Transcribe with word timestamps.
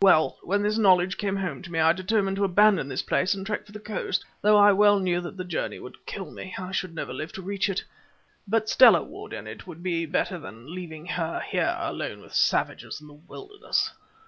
"Well, 0.00 0.38
when 0.42 0.62
this 0.64 0.76
knowledge 0.76 1.16
came 1.16 1.36
home 1.36 1.62
to 1.62 1.70
me, 1.70 1.78
I 1.78 1.92
determined 1.92 2.34
to 2.38 2.42
abandon 2.44 2.88
this 2.88 3.02
place 3.02 3.32
and 3.32 3.46
trek 3.46 3.64
for 3.64 3.70
the 3.70 3.78
coast, 3.78 4.24
though 4.40 4.56
I 4.56 4.72
well 4.72 4.98
knew 4.98 5.20
that 5.20 5.36
the 5.36 5.44
journey 5.44 5.78
would 5.78 6.04
kill 6.04 6.32
me. 6.32 6.52
I 6.58 6.72
should 6.72 6.92
never 6.96 7.12
live 7.12 7.32
to 7.34 7.42
reach 7.42 7.68
it. 7.68 7.84
But 8.48 8.68
Stella 8.68 9.04
would, 9.04 9.32
and 9.32 9.46
it 9.46 9.64
would 9.68 9.80
be 9.80 10.04
better 10.04 10.36
than 10.40 10.74
leaving 10.74 11.06
her 11.06 11.38
here 11.38 11.76
alone 11.78 12.22
with 12.22 12.34
savages 12.34 13.00
in 13.00 13.06
the 13.06 13.14
wilderness. 13.14 13.92